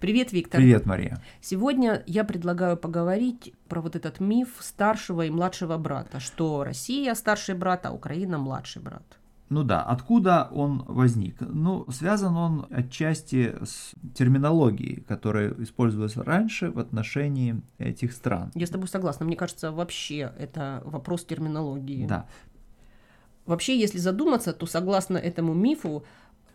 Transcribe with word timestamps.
Привет, 0.00 0.32
Виктор. 0.32 0.58
Привет, 0.58 0.86
Мария. 0.86 1.22
Сегодня 1.42 2.02
я 2.06 2.24
предлагаю 2.24 2.78
поговорить 2.78 3.52
про 3.68 3.82
вот 3.82 3.96
этот 3.96 4.18
миф 4.18 4.56
старшего 4.60 5.26
и 5.26 5.30
младшего 5.30 5.76
брата, 5.76 6.20
что 6.20 6.64
Россия 6.64 7.14
старший 7.14 7.54
брат, 7.54 7.84
а 7.84 7.92
Украина 7.92 8.38
младший 8.38 8.80
брат. 8.80 9.02
Ну 9.50 9.62
да, 9.62 9.82
откуда 9.82 10.48
он 10.52 10.84
возник? 10.88 11.36
Ну, 11.40 11.84
связан 11.90 12.34
он 12.34 12.66
отчасти 12.70 13.54
с 13.62 13.92
терминологией, 14.14 15.02
которая 15.02 15.52
использовалась 15.58 16.16
раньше 16.16 16.70
в 16.70 16.78
отношении 16.78 17.60
этих 17.76 18.12
стран. 18.12 18.52
Я 18.54 18.66
с 18.66 18.70
тобой 18.70 18.88
согласна. 18.88 19.26
Мне 19.26 19.36
кажется, 19.36 19.70
вообще 19.70 20.32
это 20.38 20.80
вопрос 20.86 21.26
терминологии. 21.26 22.06
Да. 22.06 22.26
Вообще, 23.44 23.78
если 23.78 23.98
задуматься, 23.98 24.54
то 24.54 24.64
согласно 24.64 25.18
этому 25.18 25.52
мифу, 25.52 26.04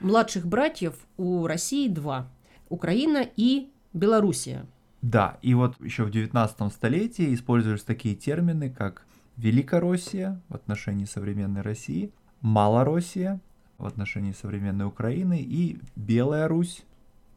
младших 0.00 0.46
братьев 0.46 0.94
у 1.18 1.46
России 1.46 1.88
два. 1.88 2.30
Украина 2.68 3.26
и 3.36 3.70
Белоруссия. 3.92 4.66
Да, 5.02 5.38
и 5.42 5.54
вот 5.54 5.80
еще 5.80 6.04
в 6.04 6.10
19 6.10 6.72
столетии 6.72 7.32
использовались 7.34 7.82
такие 7.82 8.14
термины, 8.14 8.70
как 8.70 9.06
Великороссия 9.36 10.40
в 10.48 10.54
отношении 10.54 11.04
современной 11.04 11.60
России, 11.60 12.12
Малороссия 12.40 13.40
в 13.78 13.86
отношении 13.86 14.32
современной 14.32 14.86
Украины 14.86 15.40
и 15.40 15.78
Белая 15.94 16.48
Русь, 16.48 16.84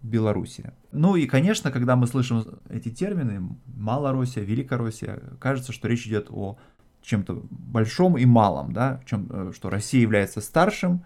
Белоруссия. 0.01 0.73
Ну 0.91 1.15
и, 1.15 1.25
конечно, 1.25 1.71
когда 1.71 1.95
мы 1.95 2.07
слышим 2.07 2.45
эти 2.69 2.89
термины, 2.89 3.49
Малороссия, 3.65 4.43
Великороссия, 4.43 5.21
кажется, 5.39 5.73
что 5.73 5.87
речь 5.87 6.07
идет 6.07 6.27
о 6.29 6.57
чем-то 7.01 7.43
большом 7.49 8.17
и 8.17 8.25
малом, 8.25 8.71
да, 8.73 9.01
чем, 9.05 9.27
э, 9.29 9.51
что 9.53 9.69
Россия 9.69 10.01
является 10.01 10.41
старшим, 10.41 11.03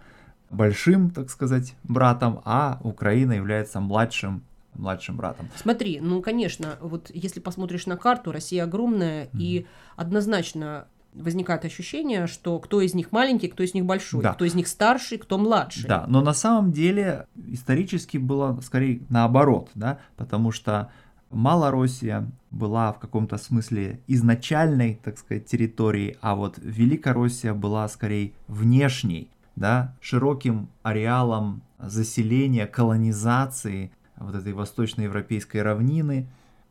большим, 0.54 1.10
так 1.10 1.30
сказать, 1.30 1.76
братом, 1.84 2.42
а 2.46 2.80
Украина 2.84 3.34
является 3.34 3.80
младшим 3.80 4.44
младшим 4.76 5.18
братом. 5.18 5.50
Смотри, 5.56 6.00
ну, 6.02 6.20
конечно, 6.24 6.78
вот 6.82 7.12
если 7.14 7.40
посмотришь 7.40 7.86
на 7.86 7.96
карту, 7.96 8.32
Россия 8.32 8.64
огромная, 8.64 9.26
mm-hmm. 9.26 9.40
и 9.40 9.68
однозначно 9.96 10.88
возникает 11.14 11.66
ощущение, 11.66 12.28
что 12.28 12.58
кто 12.60 12.82
из 12.82 12.94
них 12.94 13.12
маленький, 13.12 13.48
кто 13.48 13.64
из 13.64 13.74
них 13.74 13.86
большой, 13.86 14.24
да. 14.24 14.34
кто 14.34 14.46
из 14.46 14.56
них 14.56 14.68
старший, 14.68 15.18
кто 15.18 15.38
младший. 15.38 15.88
Да, 15.88 16.06
но 16.08 16.22
на 16.22 16.34
самом 16.34 16.72
деле 16.72 17.28
исторически 17.48 18.18
было 18.18 18.60
скорее 18.62 19.02
наоборот, 19.10 19.70
да, 19.76 20.00
потому 20.16 20.52
что 20.52 20.92
Малороссия 21.30 22.32
была 22.52 22.94
в 22.94 23.00
каком-то 23.00 23.38
смысле 23.38 24.00
изначальной, 24.08 25.00
так 25.04 25.18
сказать, 25.18 25.46
территорией, 25.46 26.18
а 26.22 26.36
вот 26.36 26.58
Великороссия 26.58 27.54
была 27.54 27.88
скорее 27.90 28.34
внешней, 28.48 29.30
да, 29.56 29.96
широким 30.02 30.70
ареалом 30.82 31.62
заселения, 31.80 32.66
колонизации 32.68 33.92
вот 34.18 34.36
этой 34.36 34.54
восточноевропейской 34.54 35.62
равнины 35.62 36.28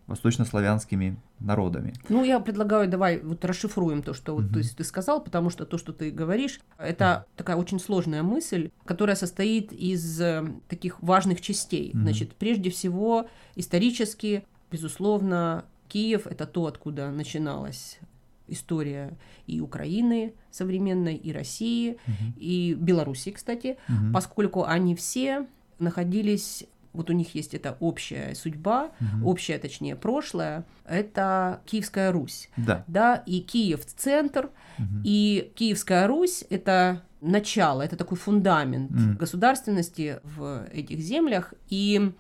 восточнославянскими 0.07 1.17
народами. 1.39 1.95
Ну, 2.09 2.25
я 2.25 2.41
предлагаю, 2.41 2.89
давай 2.89 3.21
вот 3.21 3.45
расшифруем 3.45 4.03
то, 4.03 4.15
что 4.15 4.35
вот, 4.35 4.45
угу. 4.45 4.55
то 4.55 4.59
есть, 4.59 4.77
ты 4.77 4.85
сказал, 4.85 5.23
потому 5.23 5.49
что 5.49 5.65
то, 5.65 5.79
что 5.79 5.93
ты 5.93 6.11
говоришь, 6.11 6.61
это 6.77 7.25
угу. 7.25 7.37
такая 7.37 7.57
очень 7.57 7.81
сложная 7.81 8.23
мысль, 8.23 8.71
которая 8.85 9.17
состоит 9.17 9.73
из 9.73 10.21
э, 10.21 10.45
таких 10.69 11.01
важных 11.03 11.41
частей. 11.41 11.91
Угу. 11.91 12.01
Значит, 12.01 12.35
прежде 12.35 12.71
всего, 12.71 13.29
исторически, 13.55 14.45
безусловно, 14.71 15.65
Киев– 15.89 16.27
это 16.31 16.47
то, 16.47 16.67
откуда 16.67 17.11
начиналась 17.11 17.99
история 18.49 19.17
и 19.47 19.61
Украины 19.61 20.35
современной, 20.51 21.17
и 21.17 21.33
России, 21.33 21.99
угу. 22.07 22.33
и 22.37 22.75
Белоруссии, 22.75 23.31
кстати, 23.31 23.79
угу. 23.89 24.13
поскольку 24.13 24.65
они 24.65 24.95
все 24.95 25.47
находились 25.79 26.67
вот 26.93 27.09
у 27.11 27.13
них 27.13 27.35
есть 27.35 27.55
эта 27.55 27.77
общая 27.81 28.35
судьба, 28.35 28.91
угу. 29.01 29.31
общее, 29.31 29.59
точнее, 29.59 29.97
прошлое, 29.97 30.65
это 30.85 31.63
Киевская 31.65 32.13
Русь. 32.13 32.51
Да. 32.57 32.85
Да, 32.87 33.17
и 33.27 33.41
Киев 33.41 33.85
центр, 33.87 34.51
угу. 34.79 34.87
и 35.05 35.53
Киевская 35.55 36.07
Русь 36.07 36.45
это 36.51 37.03
начало, 37.21 37.83
это 37.83 37.97
такой 37.97 38.19
фундамент 38.19 38.91
угу. 38.91 39.19
государственности 39.19 40.21
в 40.23 40.67
этих 40.73 40.99
землях, 40.99 41.55
и 41.69 42.13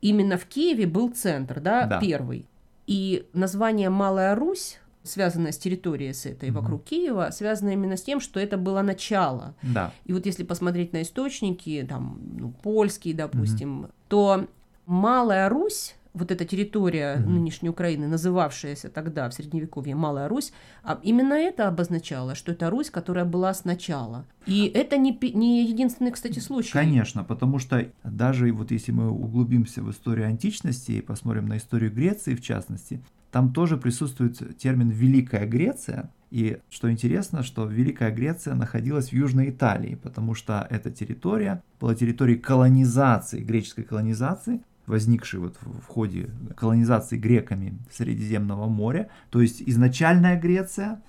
именно 0.00 0.38
в 0.38 0.44
Киеве 0.46 0.86
был 0.86 1.10
центр, 1.10 1.60
да, 1.60 1.86
да. 1.86 2.00
первый. 2.00 2.46
И 2.86 3.26
название 3.32 3.90
Малая 3.90 4.34
Русь 4.34 4.78
связанная 5.04 5.52
с 5.52 5.58
территорией 5.58 6.12
с 6.12 6.26
этой 6.26 6.48
mm-hmm. 6.48 6.52
вокруг 6.52 6.84
Киева, 6.84 7.30
связана 7.32 7.70
именно 7.70 7.96
с 7.96 8.02
тем, 8.02 8.20
что 8.20 8.40
это 8.40 8.56
было 8.56 8.82
начало. 8.82 9.54
Да. 9.62 9.92
И 10.04 10.12
вот 10.12 10.26
если 10.26 10.44
посмотреть 10.44 10.92
на 10.92 11.02
источники, 11.02 11.84
там, 11.88 12.20
ну, 12.38 12.52
польские, 12.62 13.14
допустим, 13.14 13.84
mm-hmm. 13.84 13.90
то 14.08 14.46
Малая 14.86 15.48
Русь 15.48 15.94
вот 16.14 16.30
эта 16.30 16.44
территория 16.44 17.16
mm-hmm. 17.16 17.26
нынешней 17.26 17.68
Украины, 17.70 18.06
называвшаяся 18.06 18.88
тогда 18.90 19.28
в 19.28 19.34
Средневековье 19.34 19.94
Малая 19.94 20.28
Русь, 20.28 20.52
а 20.82 20.98
именно 21.02 21.34
это 21.34 21.68
обозначало, 21.68 22.34
что 22.34 22.52
это 22.52 22.70
Русь, 22.70 22.90
которая 22.90 23.24
была 23.24 23.54
сначала. 23.54 24.24
И 24.46 24.66
это 24.66 24.96
не, 24.96 25.18
не 25.34 25.66
единственный, 25.66 26.10
кстати, 26.10 26.38
случай. 26.38 26.72
Конечно, 26.72 27.24
потому 27.24 27.58
что 27.58 27.86
даже 28.04 28.52
вот 28.52 28.70
если 28.70 28.92
мы 28.92 29.10
углубимся 29.10 29.82
в 29.82 29.90
историю 29.90 30.26
античности 30.26 30.92
и 30.92 31.00
посмотрим 31.00 31.46
на 31.46 31.56
историю 31.56 31.92
Греции 31.92 32.34
в 32.34 32.42
частности, 32.42 33.00
там 33.30 33.52
тоже 33.54 33.78
присутствует 33.78 34.58
термин 34.58 34.90
«Великая 34.90 35.46
Греция», 35.46 36.10
и 36.30 36.58
что 36.70 36.90
интересно, 36.90 37.42
что 37.42 37.66
Великая 37.66 38.10
Греция 38.10 38.54
находилась 38.54 39.10
в 39.10 39.12
Южной 39.12 39.50
Италии, 39.50 39.96
потому 40.02 40.34
что 40.34 40.66
эта 40.70 40.90
территория 40.90 41.62
была 41.78 41.94
территорией 41.94 42.38
колонизации, 42.38 43.42
греческой 43.42 43.84
колонизации, 43.84 44.62
возникшей 44.86 45.40
вот 45.40 45.56
в 45.60 45.86
ходе 45.86 46.30
колонизации 46.56 47.16
греками 47.16 47.78
Средиземного 47.90 48.66
моря. 48.66 49.08
То 49.30 49.40
есть 49.40 49.62
изначальная 49.64 50.40
Греция 50.40 51.02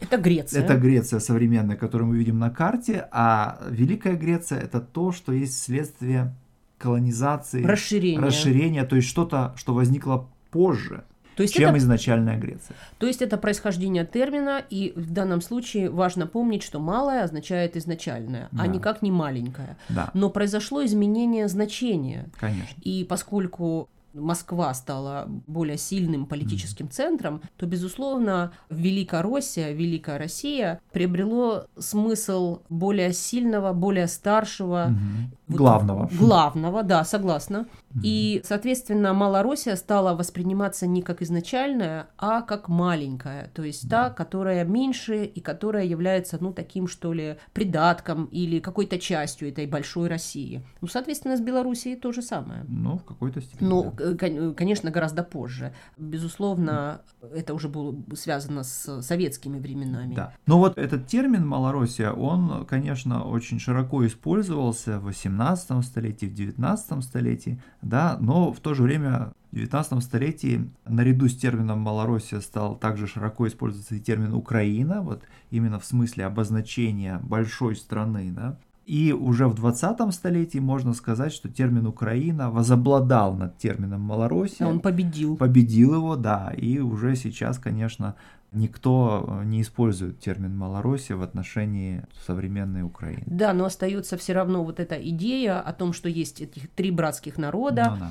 это 0.00 0.16
Греция. 0.16 0.62
Это 0.62 0.76
Греция 0.76 1.20
современная, 1.20 1.76
которую 1.76 2.08
мы 2.08 2.18
видим 2.18 2.38
на 2.38 2.50
карте, 2.50 3.06
а 3.12 3.60
Великая 3.70 4.16
Греция 4.16 4.58
это 4.58 4.80
то, 4.80 5.12
что 5.12 5.32
есть 5.32 5.62
следствие 5.62 6.34
колонизации, 6.78 7.62
расширения, 7.64 8.20
расширения 8.20 8.84
то 8.84 8.96
есть 8.96 9.08
что-то, 9.08 9.54
что 9.56 9.74
возникло 9.74 10.28
позже. 10.50 11.04
То 11.36 11.42
есть 11.42 11.54
чем 11.54 11.70
это, 11.70 11.78
изначальная 11.78 12.38
Греция. 12.38 12.74
То 12.98 13.06
есть 13.06 13.20
это 13.20 13.36
происхождение 13.36 14.06
термина, 14.06 14.62
и 14.70 14.92
в 14.96 15.12
данном 15.12 15.42
случае 15.42 15.90
важно 15.90 16.26
помнить, 16.26 16.62
что 16.62 16.80
малое 16.80 17.22
означает 17.22 17.76
изначальное, 17.76 18.48
а 18.52 18.56
да. 18.56 18.62
а 18.62 18.66
никак 18.66 19.02
не 19.02 19.10
маленькое. 19.10 19.76
Да. 19.90 20.10
Но 20.14 20.30
произошло 20.30 20.84
изменение 20.84 21.48
значения. 21.48 22.26
Конечно. 22.38 22.80
И 22.80 23.04
поскольку 23.04 23.88
Москва 24.16 24.72
стала 24.74 25.28
более 25.46 25.78
сильным 25.78 26.26
политическим 26.26 26.90
центром, 26.90 27.40
то, 27.56 27.66
безусловно, 27.66 28.52
Великая 28.70 29.22
Россия, 29.22 29.72
Великая 29.72 30.18
Россия 30.18 30.80
приобрело 30.92 31.66
смысл 31.78 32.60
более 32.68 33.12
сильного, 33.12 33.72
более 33.72 34.06
старшего. 34.06 34.88
Угу. 34.90 35.36
Вот, 35.48 35.56
главного. 35.56 36.10
Главного, 36.12 36.82
да, 36.82 37.04
согласна. 37.04 37.66
И, 38.02 38.42
соответственно, 38.44 39.14
Малороссия 39.14 39.76
стала 39.76 40.14
восприниматься 40.14 40.86
не 40.86 41.02
как 41.02 41.22
изначальная, 41.22 42.08
а 42.18 42.42
как 42.42 42.68
маленькая, 42.68 43.50
то 43.54 43.62
есть 43.62 43.88
да. 43.88 44.08
та, 44.08 44.14
которая 44.14 44.64
меньше 44.64 45.24
и 45.24 45.40
которая 45.40 45.84
является, 45.84 46.36
ну, 46.40 46.52
таким, 46.52 46.88
что 46.88 47.12
ли, 47.12 47.36
придатком 47.52 48.26
или 48.26 48.58
какой-то 48.58 48.98
частью 48.98 49.48
этой 49.48 49.66
большой 49.66 50.08
России. 50.08 50.62
Ну, 50.80 50.88
соответственно, 50.88 51.36
с 51.36 51.40
Белоруссией 51.40 51.96
то 51.96 52.12
же 52.12 52.22
самое. 52.22 52.64
Ну, 52.68 52.98
в 52.98 53.04
какой-то 53.04 53.40
степени. 53.40 53.68
Ну, 53.68 53.94
да. 53.96 54.05
Конечно, 54.14 54.90
гораздо 54.90 55.22
позже. 55.22 55.74
Безусловно, 55.96 57.02
это 57.34 57.54
уже 57.54 57.68
было 57.68 57.96
связано 58.14 58.62
с 58.62 59.02
советскими 59.02 59.58
временами. 59.58 60.14
Да. 60.14 60.34
Но 60.46 60.58
вот 60.58 60.78
этот 60.78 61.06
термин 61.06 61.46
Малороссия, 61.46 62.10
он, 62.10 62.64
конечно, 62.66 63.24
очень 63.24 63.58
широко 63.58 64.06
использовался 64.06 64.98
в 64.98 65.04
18 65.04 65.84
столетии, 65.84 66.26
в 66.26 66.34
19 66.34 67.04
столетии 67.04 67.60
да, 67.82 68.16
но 68.20 68.52
в 68.52 68.60
то 68.60 68.74
же 68.74 68.82
время 68.82 69.32
в 69.52 69.56
19 69.56 70.02
столетии 70.02 70.68
наряду 70.84 71.28
с 71.28 71.36
термином 71.36 71.80
Малороссия 71.80 72.40
стал 72.40 72.76
также 72.76 73.06
широко 73.06 73.46
использоваться 73.46 73.94
и 73.94 74.00
термин 74.00 74.34
Украина, 74.34 75.02
вот 75.02 75.22
именно 75.50 75.78
в 75.78 75.84
смысле 75.84 76.26
обозначения 76.26 77.20
большой 77.22 77.76
страны, 77.76 78.30
да. 78.32 78.58
И 78.86 79.12
уже 79.12 79.48
в 79.48 79.54
20 79.54 80.14
столетии 80.14 80.58
можно 80.58 80.94
сказать, 80.94 81.32
что 81.32 81.48
термин 81.48 81.88
Украина 81.88 82.52
возобладал 82.52 83.34
над 83.34 83.58
термином 83.58 84.02
Малороссия. 84.02 84.64
Он 84.64 84.78
победил. 84.78 85.36
Победил 85.36 85.94
его, 85.94 86.14
да. 86.14 86.52
И 86.56 86.78
уже 86.78 87.16
сейчас, 87.16 87.58
конечно, 87.58 88.14
никто 88.52 89.24
э, 89.26 89.44
не 89.44 89.62
использует 89.62 90.18
термин 90.18 90.56
Малороссия 90.56 91.16
в 91.16 91.22
отношении 91.22 92.04
современной 92.26 92.82
Украины. 92.82 93.24
Да, 93.26 93.52
но 93.52 93.66
остается 93.66 94.16
все 94.16 94.32
равно 94.32 94.64
вот 94.64 94.80
эта 94.80 94.96
идея 95.10 95.60
о 95.60 95.72
том, 95.72 95.92
что 95.92 96.08
есть 96.08 96.40
этих 96.40 96.70
три 96.70 96.90
братских 96.90 97.38
народа, 97.38 97.90
ну, 97.90 97.98
да. 97.98 98.10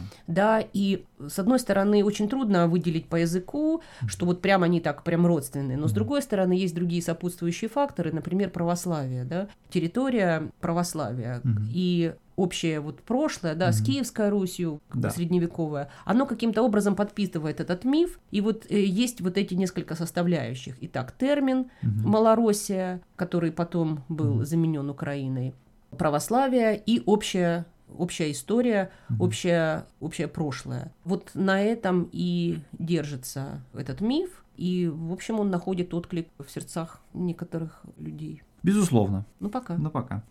да, 0.59 0.67
и 0.73 1.05
с 1.27 1.39
одной 1.39 1.59
стороны 1.59 2.03
очень 2.03 2.29
трудно 2.29 2.67
выделить 2.67 3.07
по 3.07 3.15
языку, 3.15 3.81
что 4.07 4.25
вот 4.25 4.41
прямо 4.41 4.65
они 4.65 4.79
так 4.79 5.03
прям 5.03 5.25
родственные, 5.25 5.77
но 5.77 5.87
с 5.87 5.91
другой 5.91 6.21
стороны 6.21 6.53
есть 6.53 6.75
другие 6.75 7.01
сопутствующие 7.01 7.69
факторы, 7.69 8.11
например, 8.11 8.49
православие, 8.49 9.23
да, 9.23 9.47
территория 9.69 10.51
православия, 10.59 11.41
и 11.73 12.13
общее 12.35 12.79
вот 12.79 13.01
прошлое, 13.01 13.55
да, 13.55 13.67
Мгм. 13.67 13.73
с 13.73 13.81
Киевской 13.81 14.29
Русью, 14.29 14.81
как 14.87 14.97
бы 14.97 15.01
Да. 15.03 15.09
средневековое, 15.09 15.89
оно 16.05 16.25
каким-то 16.25 16.61
образом 16.63 16.95
подпитывает 16.95 17.59
этот 17.59 17.85
миф, 17.85 18.19
и 18.31 18.41
вот 18.41 18.65
э, 18.69 18.83
есть 18.83 19.21
вот 19.21 19.37
эти 19.37 19.53
несколько 19.53 19.95
составляющих. 19.95 20.75
Итак, 20.81 21.13
термин 21.17 21.67
Мгм. 21.81 22.09
Малороссия, 22.09 23.01
который 23.15 23.51
потом 23.51 24.03
был 24.09 24.35
Мгм. 24.35 24.45
заменен 24.45 24.89
Украиной, 24.89 25.53
православие 25.97 26.81
и 26.85 27.01
общая 27.05 27.65
общая 27.97 28.31
история, 28.31 28.89
Мгм. 29.09 29.21
общее, 29.21 29.85
общее 30.01 30.27
прошлое. 30.27 30.91
Вот 31.05 31.31
на 31.35 31.61
этом 31.61 32.09
и 32.11 32.59
держится 32.73 33.61
этот 33.73 34.01
миф, 34.01 34.43
и, 34.57 34.87
в 34.91 35.13
общем, 35.13 35.39
он 35.39 35.49
находит 35.49 35.93
отклик 35.93 36.27
в 36.39 36.49
сердцах 36.49 37.01
некоторых 37.13 37.83
людей. 37.97 38.41
Безусловно. 38.63 39.25
Ну, 39.39 39.49
пока. 39.49 39.75
Ну 39.77 39.89
пока. 39.91 40.23